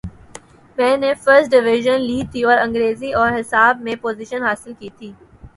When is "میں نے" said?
0.77-1.13